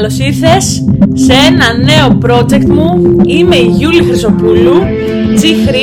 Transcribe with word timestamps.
καλώς 0.00 0.18
ήρθες 0.18 0.84
σε 1.14 1.32
ένα 1.32 1.72
νέο 1.76 2.18
project 2.26 2.64
μου. 2.64 3.16
Είμαι 3.26 3.56
η 3.56 3.66
Γιούλη 3.66 4.02
Χρυσοπούλου, 4.02 4.74
G3 5.42 5.74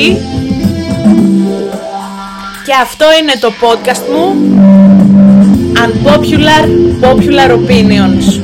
και 2.65 2.73
αυτό 2.81 3.05
είναι 3.21 3.33
το 3.39 3.51
podcast 3.61 4.03
μου 4.11 4.35
Unpopular 5.73 6.65
Popular 7.05 7.51
Opinions. 7.51 8.41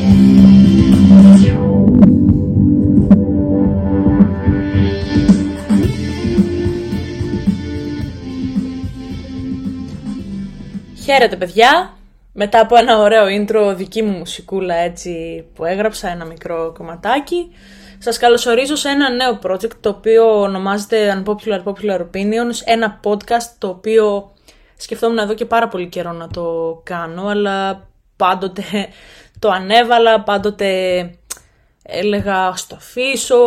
Χαίρετε 11.04 11.36
παιδιά, 11.36 11.94
μετά 12.34 12.60
από 12.60 12.76
ένα 12.76 12.98
ωραίο 12.98 13.26
intro 13.26 13.74
δική 13.76 14.02
μου 14.02 14.18
μουσικούλα 14.18 14.76
έτσι 14.76 15.46
που 15.54 15.66
έγραψα 15.66 16.10
ένα 16.10 16.26
μικρό 16.26 16.74
κομματάκι 16.78 17.52
σας 17.98 18.18
καλωσορίζω 18.18 18.76
σε 18.76 18.90
ένα 18.90 19.10
νέο 19.10 19.40
project 19.44 19.76
το 19.80 19.90
οποίο 19.90 20.42
ονομάζεται 20.42 21.24
Unpopular 21.24 21.64
Popular 21.64 22.00
Opinions 22.00 22.56
ένα 22.66 23.00
podcast 23.04 23.56
το 23.58 23.68
οποίο 23.68 24.32
σκεφτόμουν 24.78 25.18
εδώ 25.18 25.34
και 25.34 25.46
πάρα 25.46 25.68
πολύ 25.68 25.88
καιρό 25.88 26.12
να 26.12 26.28
το 26.28 26.82
κάνω 26.84 27.28
αλλά 27.28 27.88
πάντοτε 28.16 28.64
το 29.40 29.50
ανέβαλα, 29.50 30.22
πάντοτε 30.22 30.70
έλεγα 31.84 32.56
στο 32.56 32.76
αφήσω, 32.76 33.38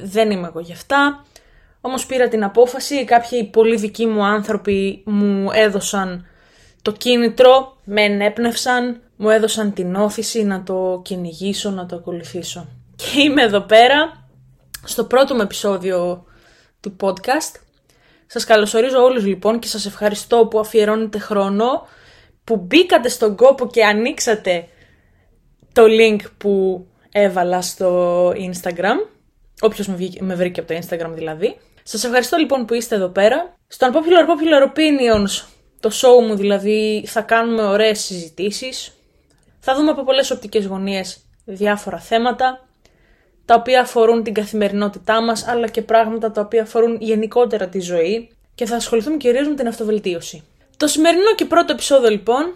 δεν 0.00 0.30
είμαι 0.30 0.46
εγώ 0.46 0.60
γι' 0.60 0.72
αυτά 0.72 1.24
όμως 1.80 2.06
πήρα 2.06 2.28
την 2.28 2.44
απόφαση, 2.44 3.04
κάποιοι 3.04 3.44
πολύ 3.44 3.76
δικοί 3.76 4.06
μου 4.06 4.24
άνθρωποι 4.24 5.02
μου 5.06 5.50
έδωσαν 5.52 6.26
το 6.82 6.92
κίνητρο, 6.92 7.76
με 7.84 8.02
ενέπνευσαν, 8.02 9.00
μου 9.16 9.30
έδωσαν 9.30 9.72
την 9.72 9.94
όθηση 9.94 10.44
να 10.44 10.62
το 10.62 11.00
κυνηγήσω, 11.04 11.70
να 11.70 11.86
το 11.86 11.96
ακολουθήσω. 11.96 12.68
Και 12.96 13.20
είμαι 13.20 13.42
εδώ 13.42 13.60
πέρα, 13.60 14.28
στο 14.84 15.04
πρώτο 15.04 15.34
μου 15.34 15.40
επεισόδιο 15.40 16.24
του 16.80 16.96
podcast. 17.00 17.60
Σας 18.26 18.44
καλωσορίζω 18.44 19.02
όλους 19.02 19.26
λοιπόν 19.26 19.58
και 19.58 19.68
σας 19.68 19.86
ευχαριστώ 19.86 20.46
που 20.46 20.58
αφιερώνετε 20.58 21.18
χρόνο, 21.18 21.86
που 22.44 22.56
μπήκατε 22.56 23.08
στον 23.08 23.36
κόπο 23.36 23.66
και 23.66 23.84
ανοίξατε 23.84 24.68
το 25.72 25.82
link 26.00 26.18
που 26.38 26.86
έβαλα 27.12 27.62
στο 27.62 28.28
Instagram. 28.30 29.08
Όποιος 29.60 29.86
με 30.20 30.34
βρήκε 30.34 30.60
από 30.60 30.72
το 30.72 30.78
Instagram 30.82 31.10
δηλαδή. 31.14 31.56
Σας 31.82 32.04
ευχαριστώ 32.04 32.36
λοιπόν 32.36 32.64
που 32.64 32.74
είστε 32.74 32.94
εδώ 32.94 33.08
πέρα. 33.08 33.56
Στο 33.66 33.90
Unpopular 33.90 34.24
Popular 34.28 34.68
Opinions 34.68 35.44
το 35.80 35.90
show 35.92 36.26
μου 36.26 36.34
δηλαδή 36.34 37.04
θα 37.06 37.20
κάνουμε 37.20 37.62
ωραίες 37.62 38.00
συζητήσεις. 38.00 38.92
Θα 39.60 39.74
δούμε 39.74 39.90
από 39.90 40.04
πολλές 40.04 40.30
οπτικές 40.30 40.66
γωνίες 40.66 41.20
διάφορα 41.44 41.98
θέματα 41.98 42.68
τα 43.44 43.54
οποία 43.54 43.80
αφορούν 43.80 44.22
την 44.22 44.34
καθημερινότητά 44.34 45.22
μας 45.22 45.46
αλλά 45.46 45.68
και 45.68 45.82
πράγματα 45.82 46.30
τα 46.30 46.40
οποία 46.40 46.62
αφορούν 46.62 46.96
γενικότερα 47.00 47.68
τη 47.68 47.80
ζωή 47.80 48.30
και 48.54 48.66
θα 48.66 48.76
ασχοληθούμε 48.76 49.16
κυρίως 49.16 49.48
με 49.48 49.54
την 49.54 49.68
αυτοβελτίωση. 49.68 50.44
Το 50.76 50.86
σημερινό 50.86 51.34
και 51.34 51.44
πρώτο 51.44 51.72
επεισόδιο 51.72 52.10
λοιπόν 52.10 52.54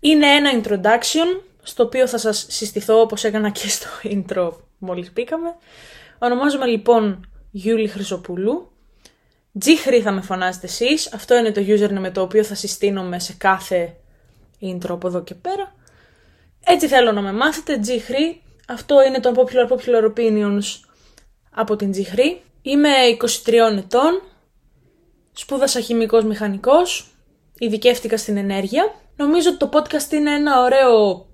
είναι 0.00 0.26
ένα 0.26 0.50
introduction 0.62 1.40
στο 1.62 1.82
οποίο 1.82 2.06
θα 2.06 2.18
σας 2.18 2.46
συστηθώ 2.48 3.00
όπως 3.00 3.24
έκανα 3.24 3.50
και 3.50 3.68
στο 3.68 3.86
intro 4.14 4.50
μόλις 4.78 5.12
μπήκαμε. 5.12 5.54
Ονομάζομαι 6.18 6.66
λοιπόν 6.66 7.28
Γιούλη 7.50 7.88
Χρυσοπούλου 7.88 8.70
Τζίχρη 9.58 10.00
θα 10.00 10.10
με 10.10 10.20
φωνάζετε 10.20 10.66
εσείς. 10.66 11.12
Αυτό 11.12 11.36
είναι 11.36 11.52
το 11.52 11.60
username 11.66 11.98
με 12.00 12.10
το 12.10 12.20
οποίο 12.20 12.44
θα 12.44 12.54
συστήνομαι 12.54 13.18
σε 13.18 13.34
κάθε 13.38 13.96
intro 14.60 14.88
από 14.88 15.06
εδώ 15.06 15.22
και 15.22 15.34
πέρα. 15.34 15.74
Έτσι 16.64 16.88
θέλω 16.88 17.12
να 17.12 17.20
με 17.20 17.32
μάθετε. 17.32 17.78
Τζίχρη. 17.78 18.42
Αυτό 18.68 19.02
είναι 19.02 19.20
το 19.20 19.32
Popular 19.36 19.72
Popular 19.72 20.12
Opinions 20.12 20.64
από 21.50 21.76
την 21.76 21.90
Τζίχρη. 21.90 22.40
Είμαι 22.62 22.90
23 23.44 23.52
ετών. 23.76 24.22
Σπούδασα 25.32 25.80
χημικός 25.80 26.24
μηχανικός. 26.24 27.14
Ειδικεύτηκα 27.58 28.16
στην 28.16 28.36
ενέργεια. 28.36 28.94
Νομίζω 29.16 29.48
ότι 29.48 29.58
το 29.58 29.68
podcast 29.72 30.12
είναι 30.12 30.34
ένα 30.34 30.60
ωραίο 30.60 31.26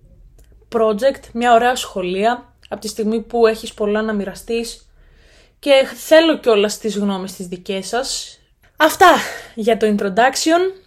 project, 0.76 1.22
μια 1.32 1.54
ωραία 1.54 1.76
σχολεία. 1.76 2.54
Από 2.68 2.80
τη 2.80 2.88
στιγμή 2.88 3.20
που 3.20 3.46
έχεις 3.46 3.74
πολλά 3.74 4.02
να 4.02 4.12
μοιραστείς 4.12 4.89
και 5.60 5.86
θέλω 5.94 6.38
κιόλας 6.38 6.78
τις 6.78 6.96
γνώμες 6.96 7.32
τις 7.32 7.46
δικές 7.46 7.86
σας. 7.86 8.38
Αυτά 8.76 9.16
για 9.54 9.76
το 9.76 9.94
introduction. 9.96 10.80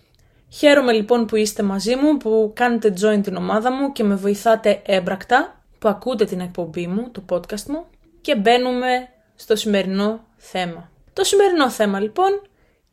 Χαίρομαι 0.49 0.91
λοιπόν 0.91 1.25
που 1.25 1.35
είστε 1.35 1.63
μαζί 1.63 1.95
μου, 1.95 2.17
που 2.17 2.51
κάνετε 2.55 2.93
join 3.01 3.23
την 3.23 3.35
ομάδα 3.35 3.71
μου 3.71 3.91
και 3.91 4.03
με 4.03 4.15
βοηθάτε 4.15 4.81
έμπρακτα, 4.85 5.63
που 5.79 5.87
ακούτε 5.87 6.25
την 6.25 6.39
εκπομπή 6.39 6.87
μου, 6.87 7.09
το 7.11 7.23
podcast 7.29 7.63
μου 7.67 7.85
και 8.21 8.35
μπαίνουμε 8.35 9.09
στο 9.35 9.55
σημερινό 9.55 10.23
θέμα. 10.37 10.91
Το 11.13 11.23
σημερινό 11.23 11.69
θέμα 11.69 11.99
λοιπόν 11.99 12.41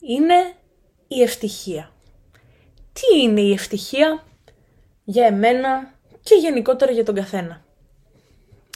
είναι 0.01 0.55
η 1.09 1.23
ευτυχία. 1.23 1.91
Τι 2.93 3.21
είναι 3.23 3.41
η 3.41 3.53
ευτυχία 3.53 4.25
για 5.05 5.27
εμένα 5.27 5.95
και 6.23 6.35
γενικότερα 6.35 6.93
για 6.93 7.05
τον 7.05 7.15
καθένα; 7.15 7.65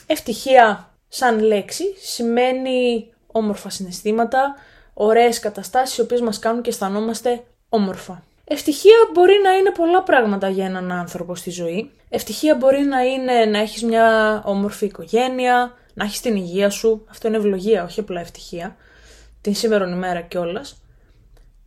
Ευτυχία 0.07 0.94
σαν 1.15 1.39
λέξη 1.39 1.83
σημαίνει 2.01 3.09
όμορφα 3.27 3.69
συναισθήματα, 3.69 4.55
ωραίες 4.93 5.39
καταστάσεις 5.39 5.97
οι 5.97 6.01
οποίες 6.01 6.21
μας 6.21 6.39
κάνουν 6.39 6.61
και 6.61 6.69
αισθανόμαστε 6.69 7.43
όμορφα. 7.69 8.23
Ευτυχία 8.43 8.95
μπορεί 9.13 9.33
να 9.43 9.51
είναι 9.51 9.71
πολλά 9.71 10.03
πράγματα 10.03 10.49
για 10.49 10.65
έναν 10.65 10.91
άνθρωπο 10.91 11.35
στη 11.35 11.49
ζωή. 11.49 11.91
Ευτυχία 12.09 12.55
μπορεί 12.55 12.81
να 12.81 13.01
είναι 13.01 13.45
να 13.45 13.59
έχεις 13.59 13.83
μια 13.83 14.41
όμορφη 14.45 14.85
οικογένεια, 14.85 15.73
να 15.93 16.03
έχεις 16.03 16.21
την 16.21 16.35
υγεία 16.35 16.69
σου. 16.69 17.05
Αυτό 17.09 17.27
είναι 17.27 17.37
ευλογία, 17.37 17.83
όχι 17.83 17.99
απλά 17.99 18.19
ευτυχία. 18.19 18.75
Την 19.41 19.55
σήμερα 19.55 19.89
ημέρα 19.89 20.21
κιόλας. 20.21 20.81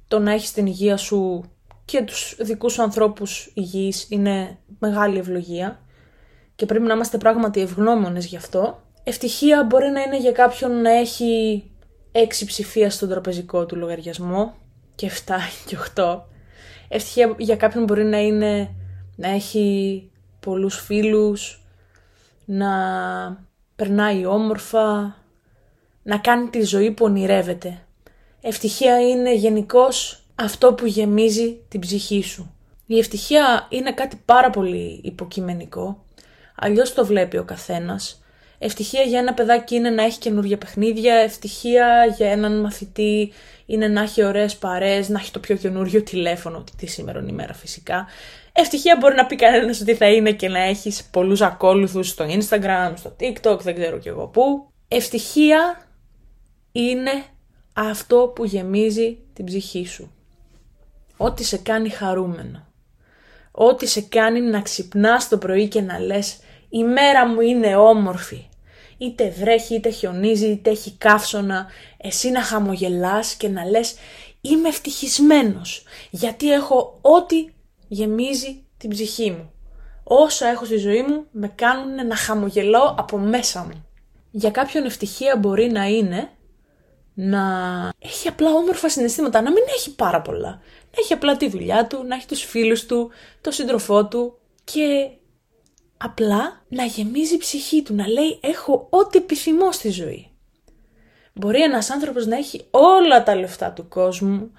Το 0.08 0.18
να 0.18 0.32
έχεις 0.32 0.52
την 0.52 0.66
υγεία 0.66 0.96
σου 0.96 1.50
και 1.84 2.02
τους 2.02 2.36
δικούς 2.40 2.72
σου 2.72 2.82
ανθρώπους 2.82 3.50
υγιείς 3.54 4.06
είναι 4.10 4.58
μεγάλη 4.78 5.18
ευλογία 5.18 5.80
και 6.54 6.66
πρέπει 6.66 6.84
να 6.84 6.94
είμαστε 6.94 7.18
πράγματι 7.18 7.60
ευγνώμονες 7.60 8.26
γι' 8.26 8.36
αυτό. 8.36 8.82
Ευτυχία 9.08 9.64
μπορεί 9.64 9.90
να 9.90 10.00
είναι 10.00 10.18
για 10.18 10.32
κάποιον 10.32 10.82
να 10.82 10.90
έχει 10.90 11.64
έξι 12.12 12.44
ψηφία 12.44 12.90
στον 12.90 13.08
τραπεζικό 13.08 13.66
του 13.66 13.76
λογαριασμό 13.76 14.54
και 14.94 15.10
7 15.26 15.32
και 15.66 15.76
8. 15.94 16.20
Ευτυχία 16.88 17.34
για 17.38 17.56
κάποιον 17.56 17.84
μπορεί 17.84 18.04
να 18.04 18.18
είναι 18.18 18.74
να 19.16 19.28
έχει 19.28 20.10
πολλούς 20.40 20.80
φίλους, 20.80 21.66
να 22.44 22.68
περνάει 23.76 24.26
όμορφα, 24.26 25.16
να 26.02 26.18
κάνει 26.18 26.48
τη 26.48 26.62
ζωή 26.62 26.90
που 26.90 27.04
ονειρεύεται. 27.04 27.78
Ευτυχία 28.40 29.08
είναι 29.08 29.34
γενικώς 29.34 30.24
αυτό 30.34 30.74
που 30.74 30.86
γεμίζει 30.86 31.58
την 31.68 31.80
ψυχή 31.80 32.22
σου. 32.22 32.54
Η 32.86 32.98
ευτυχία 32.98 33.66
είναι 33.68 33.92
κάτι 33.92 34.22
πάρα 34.24 34.50
πολύ 34.50 35.00
υποκειμενικό, 35.04 36.04
αλλιώς 36.56 36.94
το 36.94 37.06
βλέπει 37.06 37.36
ο 37.36 37.44
καθένας 37.44 38.22
Ευτυχία 38.58 39.02
για 39.02 39.18
ένα 39.18 39.34
παιδάκι 39.34 39.74
είναι 39.74 39.90
να 39.90 40.02
έχει 40.04 40.18
καινούργια 40.18 40.58
παιχνίδια. 40.58 41.14
Ευτυχία 41.14 42.14
για 42.16 42.30
έναν 42.30 42.60
μαθητή 42.60 43.32
είναι 43.66 43.88
να 43.88 44.02
έχει 44.02 44.24
ωραίες 44.24 44.56
παρέες, 44.56 45.08
να 45.08 45.18
έχει 45.18 45.30
το 45.30 45.38
πιο 45.38 45.56
καινούργιο 45.56 46.02
τηλέφωνο, 46.02 46.64
τη 46.76 46.86
σήμερα 46.86 47.24
ημέρα 47.28 47.54
φυσικά. 47.54 48.06
Ευτυχία 48.52 48.96
μπορεί 49.00 49.14
να 49.14 49.26
πει 49.26 49.36
κανένας 49.36 49.80
ότι 49.80 49.94
θα 49.94 50.08
είναι 50.08 50.32
και 50.32 50.48
να 50.48 50.58
έχεις 50.58 51.04
πολλούς 51.04 51.40
ακόλουθους 51.40 52.08
στο 52.08 52.24
Instagram, 52.24 52.92
στο 52.94 53.16
TikTok, 53.20 53.58
δεν 53.60 53.74
ξέρω 53.74 53.98
κι 53.98 54.08
εγώ 54.08 54.26
πού. 54.26 54.70
Ευτυχία 54.88 55.86
είναι 56.72 57.10
αυτό 57.72 58.32
που 58.34 58.44
γεμίζει 58.44 59.18
την 59.32 59.44
ψυχή 59.44 59.86
σου. 59.86 60.12
Ό,τι 61.16 61.44
σε 61.44 61.58
κάνει 61.58 61.88
χαρούμενο. 61.88 62.66
Ό,τι 63.50 63.86
σε 63.86 64.00
κάνει 64.00 64.40
να 64.40 64.60
ξυπνάς 64.60 65.28
το 65.28 65.38
πρωί 65.38 65.68
και 65.68 65.80
να 65.80 65.98
λες 65.98 66.38
η 66.68 66.84
μέρα 66.84 67.26
μου 67.26 67.40
είναι 67.40 67.76
όμορφη. 67.76 68.47
Είτε 68.98 69.34
βρέχει, 69.38 69.74
είτε 69.74 69.90
χιονίζει, 69.90 70.46
είτε 70.46 70.70
έχει 70.70 70.90
καύσωνα, 70.98 71.66
εσύ 71.96 72.30
να 72.30 72.42
χαμογελάς 72.42 73.34
και 73.34 73.48
να 73.48 73.64
λες 73.64 73.94
είμαι 74.40 74.68
ευτυχισμένος 74.68 75.82
γιατί 76.10 76.52
έχω 76.52 76.98
ό,τι 77.00 77.48
γεμίζει 77.88 78.64
την 78.76 78.90
ψυχή 78.90 79.30
μου. 79.30 79.52
Όσα 80.04 80.46
έχω 80.46 80.64
στη 80.64 80.76
ζωή 80.76 81.02
μου 81.02 81.24
με 81.30 81.48
κάνουν 81.48 82.06
να 82.06 82.16
χαμογελώ 82.16 82.94
από 82.98 83.18
μέσα 83.18 83.60
μου. 83.62 83.86
Για 84.30 84.50
κάποιον 84.50 84.84
ευτυχία 84.84 85.36
μπορεί 85.36 85.70
να 85.70 85.86
είναι 85.86 86.30
να 87.14 87.42
έχει 87.98 88.28
απλά 88.28 88.50
όμορφα 88.50 88.88
συναισθήματα, 88.88 89.42
να 89.42 89.50
μην 89.50 89.62
έχει 89.76 89.94
πάρα 89.94 90.22
πολλά. 90.22 90.48
Να 90.90 91.02
έχει 91.02 91.12
απλά 91.12 91.36
τη 91.36 91.48
δουλειά 91.48 91.86
του, 91.86 92.04
να 92.06 92.14
έχει 92.14 92.26
τους 92.26 92.42
φίλους 92.42 92.86
του, 92.86 93.10
το 93.40 93.50
σύντροφό 93.50 94.06
του 94.06 94.38
και 94.64 95.10
απλά 95.98 96.62
να 96.68 96.84
γεμίζει 96.84 97.34
η 97.34 97.38
ψυχή 97.38 97.82
του, 97.82 97.94
να 97.94 98.08
λέει 98.08 98.38
έχω 98.40 98.86
ό,τι 98.90 99.18
επιθυμώ 99.18 99.72
στη 99.72 99.90
ζωή. 99.90 100.30
Μπορεί 101.32 101.62
ένας 101.62 101.90
άνθρωπος 101.90 102.26
να 102.26 102.36
έχει 102.36 102.66
όλα 102.70 103.22
τα 103.22 103.36
λεφτά 103.36 103.72
του 103.72 103.88
κόσμου, 103.88 104.50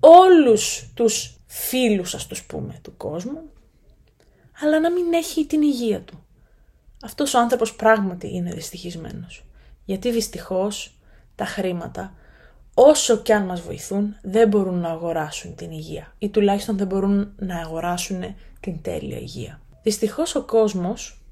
όλους 0.00 0.90
τους 0.94 1.40
φίλους 1.46 2.14
ας 2.14 2.26
τους 2.26 2.44
πούμε 2.44 2.78
του 2.82 2.96
κόσμου, 2.96 3.50
αλλά 4.62 4.80
να 4.80 4.90
μην 4.90 5.12
έχει 5.12 5.46
την 5.46 5.62
υγεία 5.62 6.00
του. 6.00 6.24
αυτός 7.02 7.34
ο 7.34 7.38
άνθρωπος 7.38 7.74
πράγματι 7.74 8.34
είναι 8.34 8.52
δυστυχισμένος. 8.52 9.44
Γιατί 9.84 10.10
δυστυχώς 10.10 10.98
τα 11.34 11.44
χρήματα, 11.44 12.14
όσο 12.74 13.16
κι 13.16 13.32
αν 13.32 13.44
μας 13.44 13.60
βοηθούν, 13.60 14.16
δεν 14.22 14.48
μπορούν 14.48 14.78
να 14.78 14.88
αγοράσουν 14.88 15.54
την 15.54 15.70
υγεία 15.70 16.14
ή 16.18 16.28
τουλάχιστον 16.28 16.76
δεν 16.76 16.86
μπορούν 16.86 17.32
να 17.36 17.56
αγοράσουν 17.56 18.34
την 18.60 18.82
τέλεια 18.82 19.18
υγεία. 19.18 19.60
Δυστυχώς 19.82 20.34
ο 20.34 20.42
κόσμος 20.42 21.22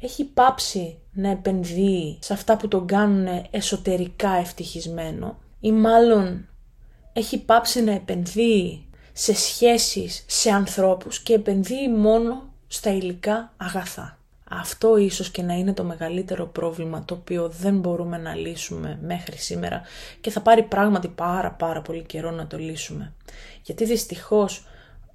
έχει 0.00 0.24
πάψει 0.24 0.98
να 1.12 1.30
επενδύει 1.30 2.18
σε 2.20 2.32
αυτά 2.32 2.56
που 2.56 2.68
τον 2.68 2.86
κάνουν 2.86 3.46
εσωτερικά 3.50 4.30
ευτυχισμένο 4.30 5.38
ή 5.60 5.72
μάλλον 5.72 6.48
έχει 7.12 7.38
πάψει 7.38 7.82
να 7.82 7.92
επενδύει 7.92 8.86
σε 9.12 9.34
σχέσεις, 9.34 10.24
σε 10.26 10.50
ανθρώπους 10.50 11.20
και 11.20 11.34
επενδύει 11.34 11.88
μόνο 11.96 12.42
στα 12.66 12.90
υλικά 12.90 13.52
αγαθά. 13.56 14.18
Αυτό 14.50 14.96
ίσως 14.96 15.30
και 15.30 15.42
να 15.42 15.54
είναι 15.54 15.72
το 15.72 15.84
μεγαλύτερο 15.84 16.46
πρόβλημα 16.46 17.04
το 17.04 17.14
οποίο 17.14 17.48
δεν 17.48 17.78
μπορούμε 17.78 18.18
να 18.18 18.34
λύσουμε 18.34 18.98
μέχρι 19.02 19.36
σήμερα 19.36 19.82
και 20.20 20.30
θα 20.30 20.40
πάρει 20.40 20.62
πράγματι 20.62 21.08
πάρα 21.08 21.52
πάρα 21.52 21.82
πολύ 21.82 22.02
καιρό 22.02 22.30
να 22.30 22.46
το 22.46 22.58
λύσουμε. 22.58 23.12
Γιατί 23.62 23.84
δυστυχώς 23.84 24.64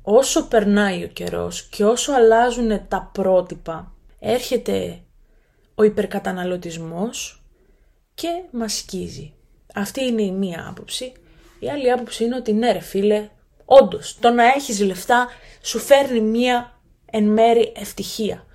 όσο 0.02 0.48
περνάει 0.48 1.04
ο 1.04 1.08
καιρός 1.08 1.64
και 1.64 1.86
όσο 1.86 2.14
αλλάζουν 2.14 2.88
τα 2.88 3.10
πρότυπα 3.14 3.94
έρχεται 4.20 5.00
ο 5.76 5.84
υπερκαταναλωτισμός 5.84 7.44
και 8.14 8.44
μας 8.52 8.74
σκίζει. 8.78 9.34
Αυτή 9.76 10.04
είναι 10.04 10.22
η 10.22 10.32
μία 10.32 10.66
άποψη. 10.70 11.12
Η 11.60 11.70
άλλη 11.70 11.92
άποψη 11.92 12.24
είναι 12.24 12.36
ότι 12.36 12.54
ναι 12.54 12.72
ρε 12.72 12.80
φίλε, 12.80 13.30
όντως 13.66 14.18
το 14.20 14.30
να 14.30 14.44
έχεις 14.44 14.80
λεφτά 14.80 15.28
σου 15.62 15.80
φέρνει 15.80 16.22
μία 16.22 16.80
εν 17.12 17.24
μέρη 17.24 17.74
ευτυχία 17.76 18.46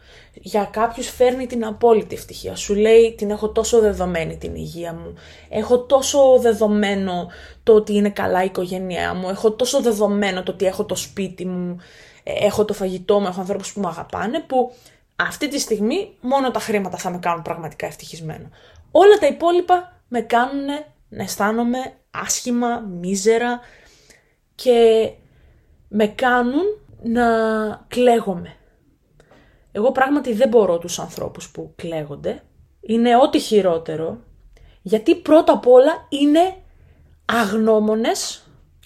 για 0.41 0.65
κάποιους 0.65 1.09
φέρνει 1.09 1.47
την 1.47 1.65
απόλυτη 1.65 2.15
ευτυχία. 2.15 2.55
Σου 2.55 2.75
λέει 2.75 3.15
την 3.17 3.31
έχω 3.31 3.49
τόσο 3.49 3.81
δεδομένη 3.81 4.37
την 4.37 4.55
υγεία 4.55 4.93
μου, 4.93 5.15
έχω 5.49 5.79
τόσο 5.79 6.39
δεδομένο 6.39 7.31
το 7.63 7.75
ότι 7.75 7.95
είναι 7.95 8.11
καλά 8.11 8.43
η 8.43 8.47
οικογένειά 8.47 9.15
μου, 9.15 9.29
έχω 9.29 9.53
τόσο 9.53 9.81
δεδομένο 9.81 10.43
το 10.43 10.53
ότι 10.53 10.67
έχω 10.67 10.85
το 10.85 10.95
σπίτι 10.95 11.47
μου, 11.47 11.77
ε, 12.23 12.47
έχω 12.47 12.65
το 12.65 12.73
φαγητό 12.73 13.21
μου, 13.21 13.27
έχω 13.27 13.41
ανθρώπους 13.41 13.73
που 13.73 13.81
με 13.81 13.87
αγαπάνε, 13.87 14.41
που 14.41 14.73
αυτή 15.17 15.49
τη 15.49 15.59
στιγμή 15.59 16.13
μόνο 16.21 16.51
τα 16.51 16.61
χρήματα 16.61 16.97
θα 16.97 17.11
με 17.11 17.19
κάνουν 17.19 17.43
πραγματικά 17.43 17.87
ευτυχισμένο. 17.87 18.49
Όλα 18.91 19.19
τα 19.19 19.27
υπόλοιπα 19.27 20.01
με 20.09 20.21
κάνουν 20.21 20.65
να 21.09 21.23
αισθάνομαι 21.23 21.79
άσχημα, 22.11 22.79
μίζερα 22.79 23.61
και 24.55 25.11
με 25.89 26.07
κάνουν 26.07 26.63
να 27.03 27.25
κλαίγομαι. 27.89 28.57
Εγώ 29.77 29.93
πράγματι 29.93 30.33
δεν 30.33 30.49
μπορώ 30.49 30.79
τους 30.79 30.99
ανθρώπους 30.99 31.51
που 31.51 31.73
κλαίγονται. 31.77 32.43
Είναι 32.81 33.17
ό,τι 33.17 33.39
χειρότερο. 33.39 34.19
Γιατί 34.83 35.15
πρώτα 35.15 35.53
απ' 35.53 35.67
όλα 35.67 36.07
είναι 36.09 36.57
αγνώμονες 37.25 38.43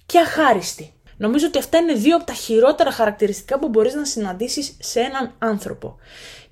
και 0.07 0.19
αχάριστοι. 0.19 0.93
Νομίζω 1.17 1.47
ότι 1.47 1.59
αυτά 1.59 1.79
είναι 1.79 1.93
δύο 1.93 2.17
από 2.17 2.25
τα 2.25 2.33
χειρότερα 2.33 2.91
χαρακτηριστικά 2.91 3.59
που 3.59 3.69
μπορείς 3.69 3.95
να 3.95 4.05
συναντήσεις 4.05 4.77
σε 4.81 5.01
έναν 5.01 5.35
άνθρωπο. 5.39 5.97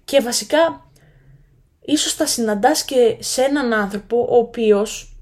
Και 0.04 0.20
βασικά, 0.20 0.90
ίσως 1.80 2.16
τα 2.16 2.26
συναντάς 2.26 2.84
και 2.84 3.16
σε 3.18 3.42
έναν 3.42 3.72
άνθρωπο 3.72 4.26
ο 4.30 4.36
οποίος, 4.36 5.16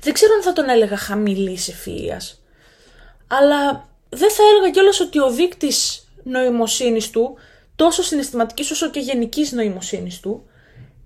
δεν 0.00 0.12
ξέρω 0.12 0.34
αν 0.34 0.42
θα 0.42 0.52
τον 0.52 0.68
έλεγα 0.68 0.96
χαμηλής 0.96 1.70
ευφυΐας, 1.70 2.38
αλλά 3.26 3.88
δεν 4.08 4.30
θα 4.30 4.42
έλεγα 4.50 4.70
κιόλας 4.70 5.00
ότι 5.00 5.18
ο 5.20 5.30
δείκτης 5.30 6.08
νοημοσύνης 6.22 7.10
του 7.10 7.36
τόσο 7.80 8.02
συναισθηματικής 8.02 8.70
όσο 8.70 8.90
και 8.90 9.00
γενικής 9.00 9.52
νοημοσύνης 9.52 10.20
του, 10.20 10.44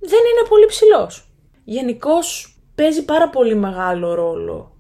δεν 0.00 0.18
είναι 0.18 0.48
πολύ 0.48 0.66
ψηλός. 0.66 1.30
Γενικώς 1.64 2.58
παίζει 2.74 3.04
πάρα 3.04 3.30
πολύ 3.30 3.54
μεγάλο 3.54 4.14
ρόλο 4.14 4.76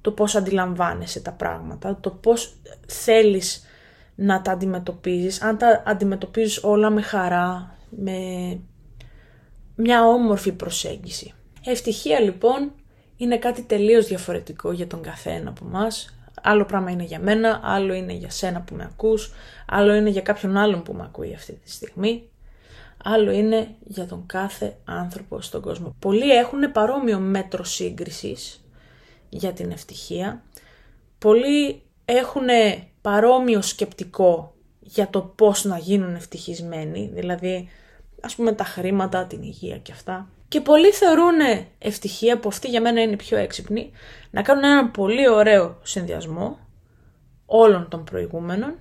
το 0.00 0.12
πώς 0.12 0.34
αντιλαμβάνεσαι 0.34 1.20
τα 1.20 1.32
πράγματα, 1.32 1.98
το 2.00 2.10
πώς 2.10 2.54
θέλεις 2.86 3.66
να 4.14 4.42
τα 4.42 4.52
αντιμετωπίζεις, 4.52 5.42
αν 5.42 5.58
τα 5.58 5.82
αντιμετωπίζεις 5.86 6.64
όλα 6.64 6.90
με 6.90 7.02
χαρά, 7.02 7.76
με 7.90 8.18
μια 9.74 10.06
όμορφη 10.06 10.52
προσέγγιση. 10.52 11.34
Ευτυχία 11.64 12.20
λοιπόν 12.20 12.72
είναι 13.16 13.38
κάτι 13.38 13.62
τελείως 13.62 14.06
διαφορετικό 14.06 14.72
για 14.72 14.86
τον 14.86 15.02
καθένα 15.02 15.50
από 15.50 15.64
μας. 15.64 16.16
Άλλο 16.42 16.64
πράγμα 16.64 16.90
είναι 16.90 17.02
για 17.02 17.18
μένα, 17.18 17.60
άλλο 17.64 17.94
είναι 17.94 18.12
για 18.12 18.30
σένα 18.30 18.60
που 18.60 18.74
με 18.74 18.84
ακούς, 18.84 19.32
άλλο 19.66 19.94
είναι 19.94 20.10
για 20.10 20.20
κάποιον 20.20 20.56
άλλον 20.56 20.82
που 20.82 20.92
με 20.92 21.02
ακούει 21.02 21.34
αυτή 21.34 21.52
τη 21.52 21.70
στιγμή, 21.70 22.28
άλλο 23.04 23.30
είναι 23.30 23.74
για 23.84 24.06
τον 24.06 24.26
κάθε 24.26 24.76
άνθρωπο 24.84 25.40
στον 25.40 25.60
κόσμο. 25.60 25.96
Πολλοί 25.98 26.30
έχουν 26.30 26.72
παρόμοιο 26.72 27.18
μέτρο 27.18 27.64
σύγκρισης 27.64 28.64
για 29.28 29.52
την 29.52 29.70
ευτυχία, 29.70 30.42
πολλοί 31.18 31.82
έχουν 32.04 32.46
παρόμοιο 33.00 33.62
σκεπτικό 33.62 34.54
για 34.80 35.08
το 35.08 35.20
πώς 35.20 35.64
να 35.64 35.78
γίνουν 35.78 36.14
ευτυχισμένοι, 36.14 37.10
δηλαδή 37.14 37.68
ας 38.20 38.34
πούμε 38.34 38.52
τα 38.52 38.64
χρήματα, 38.64 39.26
την 39.26 39.42
υγεία 39.42 39.78
και 39.78 39.92
αυτά. 39.92 40.28
Και 40.52 40.60
πολλοί 40.60 40.90
θεωρούν 40.90 41.38
ευτυχία, 41.78 42.38
που 42.38 42.48
αυτή 42.48 42.68
για 42.68 42.80
μένα 42.80 43.02
είναι 43.02 43.16
πιο 43.16 43.36
έξυπνη, 43.36 43.90
να 44.30 44.42
κάνουν 44.42 44.64
έναν 44.64 44.90
πολύ 44.90 45.28
ωραίο 45.28 45.78
συνδυασμό 45.82 46.58
όλων 47.46 47.88
των 47.88 48.04
προηγούμενων 48.04 48.74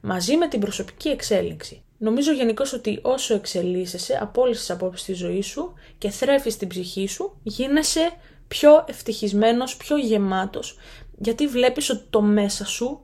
μαζί 0.00 0.36
με 0.36 0.48
την 0.48 0.60
προσωπική 0.60 1.08
εξέλιξη. 1.08 1.82
Νομίζω 1.98 2.32
γενικώς 2.32 2.72
ότι 2.72 2.98
όσο 3.02 3.34
εξελίσσεσαι 3.34 4.18
από 4.20 4.42
όλες 4.42 4.58
τις 4.58 4.70
απόψεις 4.70 5.06
τη 5.06 5.12
ζωή 5.12 5.42
σου 5.42 5.72
και 5.98 6.10
θρέφεις 6.10 6.56
την 6.56 6.68
ψυχή 6.68 7.06
σου, 7.06 7.38
γίνεσαι 7.42 8.10
πιο 8.48 8.84
ευτυχισμένος, 8.88 9.76
πιο 9.76 9.96
γεμάτος, 9.96 10.78
γιατί 11.18 11.46
βλέπεις 11.46 11.90
ότι 11.90 12.04
το 12.10 12.22
μέσα 12.22 12.66
σου 12.66 13.00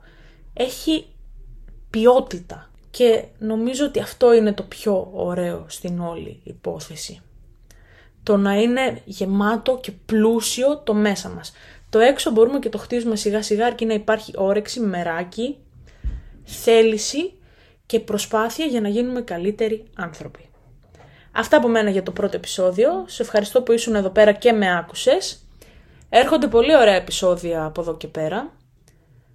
έχει 0.54 1.06
ποιότητα. 1.90 2.70
Και 2.90 3.24
νομίζω 3.38 3.84
ότι 3.84 4.00
αυτό 4.00 4.34
είναι 4.34 4.52
το 4.52 4.62
πιο 4.62 5.10
ωραίο 5.12 5.64
στην 5.68 6.00
όλη 6.00 6.40
υπόθεση 6.44 7.20
το 8.26 8.36
να 8.36 8.54
είναι 8.54 9.00
γεμάτο 9.04 9.78
και 9.82 9.92
πλούσιο 10.06 10.78
το 10.78 10.94
μέσα 10.94 11.28
μας. 11.28 11.52
Το 11.90 11.98
έξω 11.98 12.30
μπορούμε 12.30 12.58
και 12.58 12.68
το 12.68 12.78
χτίζουμε 12.78 13.16
σιγά 13.16 13.42
σιγά 13.42 13.66
αρκεί 13.66 13.84
να 13.84 13.94
υπάρχει 13.94 14.32
όρεξη, 14.36 14.80
μεράκι, 14.80 15.58
θέληση 16.44 17.32
και 17.86 18.00
προσπάθεια 18.00 18.64
για 18.64 18.80
να 18.80 18.88
γίνουμε 18.88 19.20
καλύτεροι 19.20 19.84
άνθρωποι. 19.96 20.48
Αυτά 21.32 21.56
από 21.56 21.68
μένα 21.68 21.90
για 21.90 22.02
το 22.02 22.10
πρώτο 22.10 22.36
επεισόδιο. 22.36 23.04
Σε 23.06 23.22
ευχαριστώ 23.22 23.62
που 23.62 23.72
ήσουν 23.72 23.94
εδώ 23.94 24.10
πέρα 24.10 24.32
και 24.32 24.52
με 24.52 24.76
άκουσες. 24.78 25.46
Έρχονται 26.08 26.46
πολύ 26.46 26.76
ωραία 26.76 26.94
επεισόδια 26.94 27.64
από 27.64 27.80
εδώ 27.80 27.96
και 27.96 28.06
πέρα. 28.06 28.52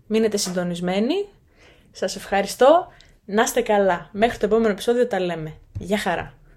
Μείνετε 0.07 0.37
συντονισμένοι. 0.37 1.27
Σας 1.91 2.15
ευχαριστώ. 2.15 2.87
Να 3.25 3.41
είστε 3.41 3.61
καλά. 3.61 4.09
Μέχρι 4.11 4.37
το 4.37 4.45
επόμενο 4.45 4.69
επεισόδιο 4.69 5.07
τα 5.07 5.19
λέμε. 5.19 5.53
Γεια 5.79 5.97
χαρά. 5.97 6.40